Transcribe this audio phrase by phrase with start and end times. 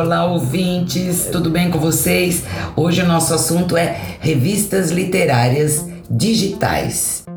[0.00, 2.44] Olá, ouvintes, tudo bem com vocês?
[2.76, 7.27] Hoje o nosso assunto é revistas literárias digitais.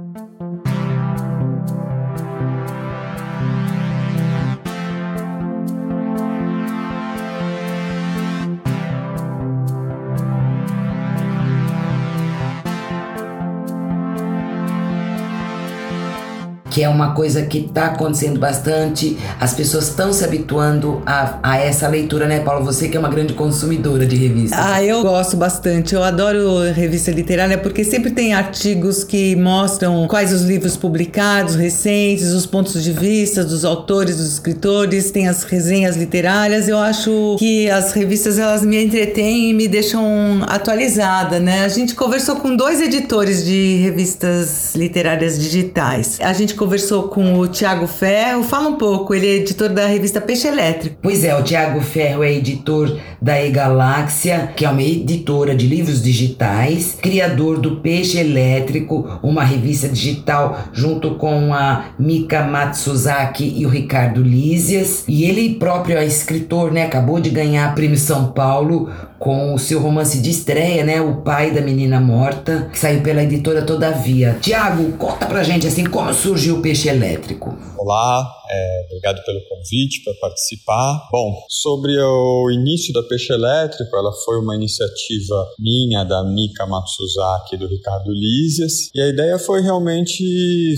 [16.72, 19.18] Que é uma coisa que está acontecendo bastante.
[19.40, 22.64] As pessoas estão se habituando a, a, essa leitura, né, Paulo?
[22.66, 24.58] Você que é uma grande consumidora de revistas.
[24.58, 25.94] Ah, eu gosto bastante.
[25.94, 32.32] Eu adoro revista literária porque sempre tem artigos que mostram quais os livros publicados, recentes,
[32.32, 36.70] os pontos de vista dos autores, dos escritores, tem as resenhas literárias.
[36.70, 41.66] Eu acho que as revistas elas me entretêm e me deixam atualizada, né?
[41.66, 46.18] A gente conversou com dois editores de revistas literárias digitais.
[46.22, 48.44] A gente conversou com o Tiago Ferro.
[48.44, 50.96] Fala um pouco, ele é editor da revista Peixe Elétrico.
[51.02, 56.04] Pois é, o Tiago Ferro é editor da E-Galáxia, que é uma editora de livros
[56.04, 63.70] digitais, criador do Peixe Elétrico, uma revista digital junto com a Mika Matsuzaki e o
[63.70, 65.04] Ricardo Lízias.
[65.08, 66.86] E ele próprio é escritor, né?
[66.86, 68.88] Acabou de ganhar Prêmio São Paulo
[69.22, 71.00] com o seu romance de estreia, né?
[71.00, 74.40] O Pai da Menina Morta, que saiu pela editora Todavia.
[74.42, 77.56] Tiago, conta pra gente assim como surgiu o peixe elétrico.
[77.78, 81.08] Olá, é, obrigado pelo convite para participar.
[81.12, 87.56] Bom, sobre o início da Peixe Elétrico, ela foi uma iniciativa minha, da Mika Matsuzaki
[87.56, 90.24] e do Ricardo Lízias, e a ideia foi realmente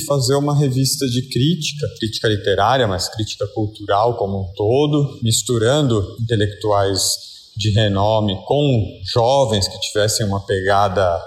[0.06, 7.33] fazer uma revista de crítica, crítica literária, mas crítica cultural como um todo, misturando intelectuais
[7.56, 11.22] de renome com jovens que tivessem uma pegada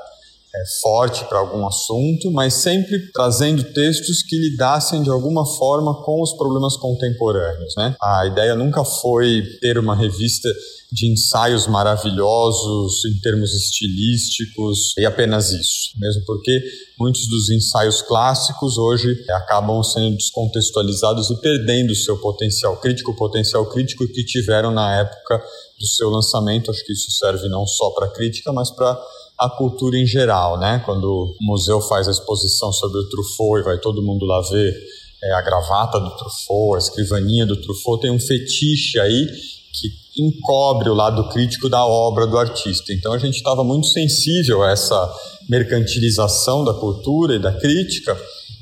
[0.81, 6.33] forte para algum assunto, mas sempre trazendo textos que lidassem de alguma forma com os
[6.33, 7.75] problemas contemporâneos.
[7.77, 7.97] Né?
[8.01, 10.49] A ideia nunca foi ter uma revista
[10.93, 16.62] de ensaios maravilhosos em termos estilísticos e apenas isso, mesmo porque
[16.99, 23.67] muitos dos ensaios clássicos hoje acabam sendo descontextualizados e perdendo seu potencial crítico, o potencial
[23.67, 25.43] crítico que tiveram na época
[25.78, 26.71] do seu lançamento.
[26.71, 28.99] Acho que isso serve não só para crítica, mas para
[29.39, 30.83] a cultura em geral, né?
[30.85, 34.75] Quando o museu faz a exposição sobre o Truffaut e vai todo mundo lá ver
[35.23, 39.27] é, a gravata do Truffaut, a escrivaninha do Truffaut, tem um fetiche aí
[39.73, 42.93] que encobre o lado crítico da obra do artista.
[42.93, 45.15] Então a gente estava muito sensível a essa
[45.49, 48.17] mercantilização da cultura e da crítica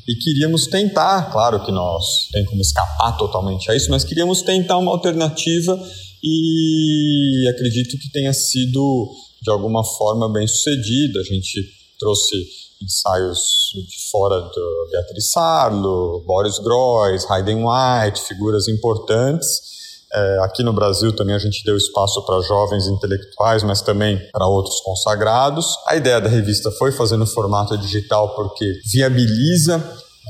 [0.07, 4.77] e queríamos tentar, claro que nós tem como escapar totalmente a isso, mas queríamos tentar
[4.77, 5.81] uma alternativa
[6.23, 9.11] e acredito que tenha sido
[9.45, 11.21] de alguma forma bem sucedido.
[11.21, 11.63] A gente
[12.01, 12.35] trouxe
[12.83, 13.41] ensaios
[13.75, 19.75] de fora do Beatriz Sarlo, Boris Groys, Hayden White, figuras importantes.
[20.13, 24.47] É, aqui no Brasil também a gente deu espaço para jovens intelectuais, mas também para
[24.47, 25.67] outros consagrados.
[25.89, 29.79] A ideia da revista foi fazer no formato digital porque viabiliza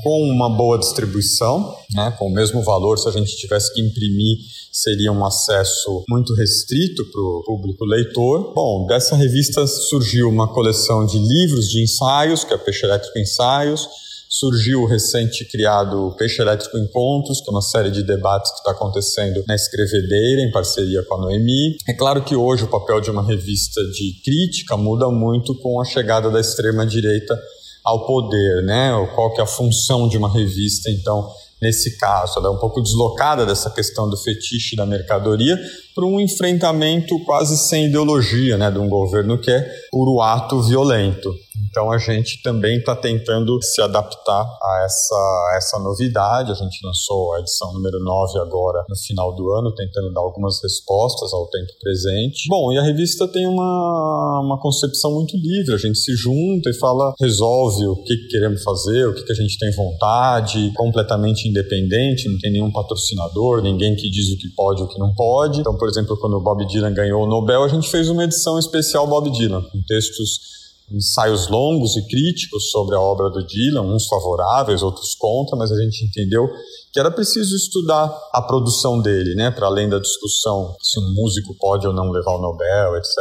[0.05, 4.37] com uma boa distribuição, né, com o mesmo valor, se a gente tivesse que imprimir,
[4.71, 8.53] seria um acesso muito restrito para o público leitor.
[8.53, 13.89] Bom, dessa revista surgiu uma coleção de livros de ensaios, que é Peixe Elétrico Ensaios,
[14.29, 18.71] surgiu o recente criado Peixe Elétrico Encontros, que é uma série de debates que está
[18.71, 21.77] acontecendo na Escrevedeira, em parceria com a Noemi.
[21.87, 25.85] É claro que hoje o papel de uma revista de crítica muda muito com a
[25.85, 27.35] chegada da extrema-direita
[27.85, 28.91] ao poder, né?
[29.13, 31.29] Qual que é a função de uma revista, então,
[31.61, 32.39] nesse caso?
[32.39, 35.55] Ela é um pouco deslocada dessa questão do fetiche da mercadoria
[35.93, 38.71] para um enfrentamento quase sem ideologia, né?
[38.71, 41.31] De um governo que é puro ato violento.
[41.75, 46.49] Então a gente também está tentando se adaptar a essa, a essa novidade.
[46.49, 50.63] A gente lançou a edição número 9 agora no final do ano, tentando dar algumas
[50.63, 52.47] respostas ao tempo presente.
[52.47, 55.73] Bom, e a revista tem uma, uma concepção muito livre.
[55.73, 59.59] A gente se junta e fala, resolve o que queremos fazer, o que, a gente
[59.59, 64.85] tem vontade, completamente independente, não tem nenhum patrocinador, ninguém que diz o que pode e
[64.85, 65.59] o que não pode.
[65.59, 68.57] Então, por exemplo, quando o Bob Dylan ganhou o Nobel, a gente fez uma edição
[68.57, 70.55] especial Bob Dylan, com textos
[70.91, 75.81] ensaios longos e críticos sobre a obra do Dylan, uns favoráveis, outros contra, mas a
[75.81, 76.47] gente entendeu
[76.93, 81.55] que era preciso estudar a produção dele, né, para além da discussão se um músico
[81.57, 83.17] pode ou não levar o Nobel, etc.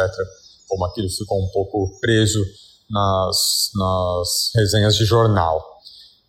[0.69, 2.41] Como aquilo ficou um pouco preso
[2.91, 5.63] nas, nas resenhas de jornal.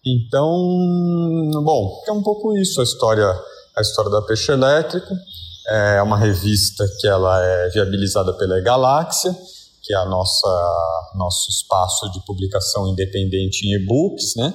[0.05, 0.49] Então,
[1.63, 3.27] bom, é um pouco isso a história,
[3.75, 5.13] a história da Peixe Elétrico.
[5.67, 9.35] É uma revista que ela é viabilizada pela Galáxia
[9.85, 14.53] que é a nossa nosso espaço de publicação independente em e-books, né?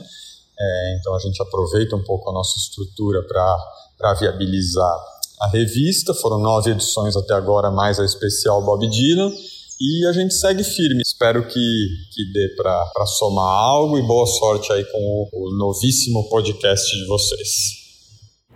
[0.59, 4.99] É, então a gente aproveita um pouco a nossa estrutura para viabilizar
[5.41, 9.32] a revista, foram nove edições até agora, mais a especial Bob Dylan.
[9.81, 11.00] E a gente segue firme.
[11.00, 16.29] Espero que, que dê para somar algo e boa sorte aí com o, o novíssimo
[16.29, 17.80] podcast de vocês.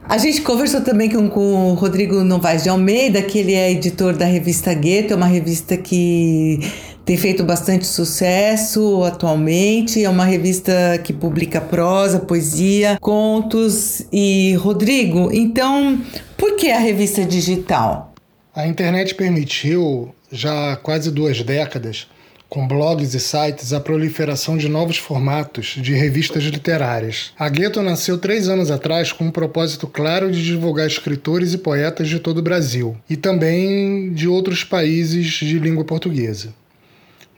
[0.06, 4.15] A gente conversou também com, com, o Rodrigo Novaes de Almeida, que ele é editor
[4.15, 6.61] da revista Gueto, é uma revista que
[7.05, 10.05] tem feito bastante sucesso atualmente.
[10.05, 10.73] É uma revista
[11.03, 14.06] que publica prosa, poesia, contos.
[14.12, 16.01] E, Rodrigo, então,
[16.37, 18.12] por que a revista digital?
[18.55, 22.06] A internet permitiu já há quase duas décadas,
[22.55, 27.33] com blogs e sites, a proliferação de novos formatos de revistas literárias.
[27.37, 32.09] A Gueto nasceu três anos atrás com um propósito claro de divulgar escritores e poetas
[32.09, 36.55] de todo o Brasil e também de outros países de língua portuguesa.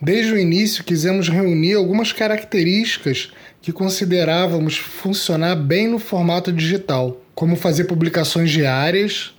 [0.03, 3.31] Desde o início, quisemos reunir algumas características
[3.63, 9.35] que considerávamos funcionar bem no formato digital, como fazer publicações diárias,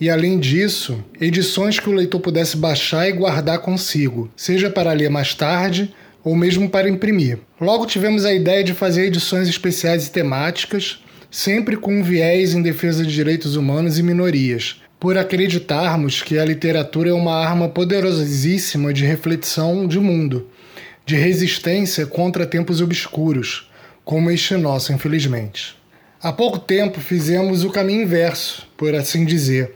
[0.00, 5.10] e, além disso, edições que o leitor pudesse baixar e guardar consigo, seja para ler
[5.10, 5.94] mais tarde
[6.24, 7.38] ou mesmo para imprimir.
[7.60, 12.62] Logo tivemos a ideia de fazer edições especiais e temáticas, sempre com um viés em
[12.62, 18.92] defesa de direitos humanos e minorias, por acreditarmos que a literatura é uma arma poderosíssima
[18.92, 20.48] de reflexão de mundo,
[21.04, 23.68] de resistência contra tempos obscuros,
[24.04, 25.81] como este nosso, infelizmente.
[26.22, 29.72] Há pouco tempo fizemos o caminho inverso, por assim dizer,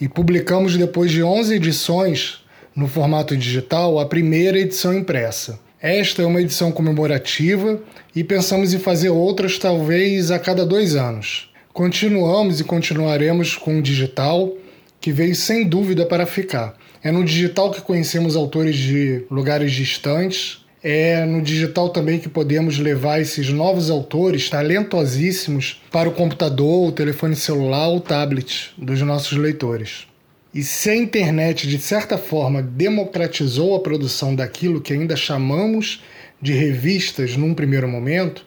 [0.00, 2.40] e publicamos depois de 11 edições
[2.74, 5.60] no formato digital a primeira edição impressa.
[5.80, 7.80] Esta é uma edição comemorativa
[8.12, 11.48] e pensamos em fazer outras talvez a cada dois anos.
[11.72, 14.52] Continuamos e continuaremos com o digital,
[15.00, 16.74] que veio sem dúvida para ficar.
[17.04, 22.78] É no digital que conhecemos autores de lugares distantes, é no digital também que podemos
[22.78, 29.38] levar esses novos autores talentosíssimos para o computador, o telefone celular ou tablet dos nossos
[29.38, 30.06] leitores.
[30.52, 36.02] E se a internet, de certa forma, democratizou a produção daquilo que ainda chamamos
[36.40, 38.44] de revistas num primeiro momento,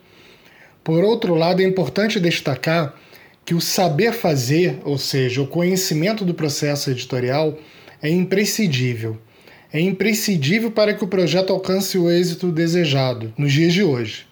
[0.84, 2.94] por outro lado, é importante destacar
[3.44, 7.58] que o saber fazer, ou seja, o conhecimento do processo editorial,
[8.00, 9.18] é imprescindível
[9.72, 14.26] é imprescindível para que o projeto alcance o êxito desejado nos dias de hoje.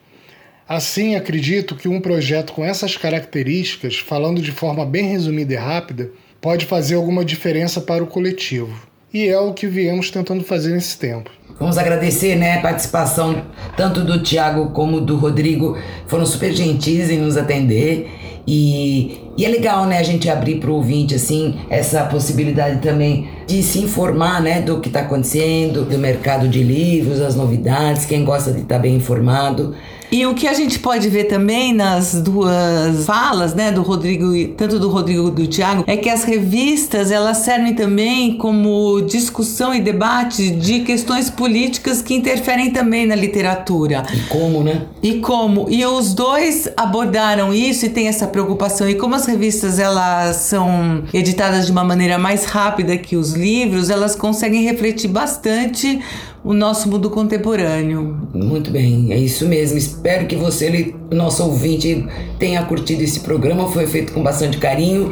[0.68, 6.10] Assim, acredito que um projeto com essas características, falando de forma bem resumida e rápida,
[6.42, 8.88] pode fazer alguma diferença para o coletivo.
[9.14, 11.30] E é o que viemos tentando fazer nesse tempo.
[11.60, 13.46] Vamos agradecer né, a participação
[13.78, 15.78] tanto do Tiago como do Rodrigo.
[16.08, 18.10] Foram super gentis em nos atender.
[18.48, 23.28] E, e é legal, né, a gente abrir para o ouvinte, assim, essa possibilidade também
[23.46, 28.24] de se informar, né, do que está acontecendo, do mercado de livros, as novidades, quem
[28.24, 29.76] gosta de estar tá bem informado.
[30.16, 34.80] E o que a gente pode ver também nas duas falas, né, do Rodrigo, tanto
[34.80, 40.52] do Rodrigo do Tiago, é que as revistas elas servem também como discussão e debate
[40.52, 44.06] de questões políticas que interferem também na literatura.
[44.14, 44.84] E como, né?
[45.04, 45.68] E como?
[45.70, 48.90] E os dois abordaram isso e tem essa preocupação.
[48.90, 53.90] E como as revistas elas são editadas de uma maneira mais rápida que os livros,
[53.90, 56.00] elas conseguem refletir bastante
[56.46, 58.30] o nosso mundo contemporâneo.
[58.34, 59.78] Muito bem, é isso mesmo.
[59.78, 62.06] Espero que você, nosso ouvinte,
[62.38, 63.68] tenha curtido esse programa.
[63.68, 65.12] Foi feito com bastante carinho.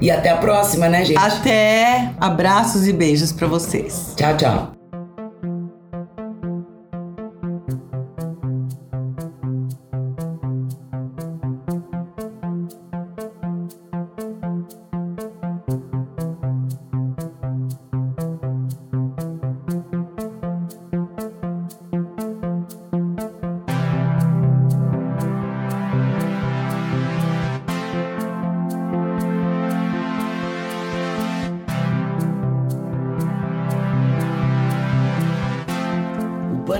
[0.00, 1.18] E até a próxima, né, gente?
[1.18, 2.12] Até.
[2.18, 4.14] Abraços e beijos para vocês.
[4.16, 4.79] Tchau, tchau.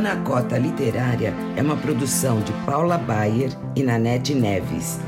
[0.00, 4.98] Panacota Literária é uma produção de Paula Bayer e Nanete Neves.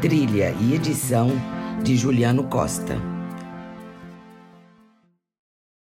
[0.00, 1.30] Trilha e edição
[1.82, 3.09] de Juliano Costa.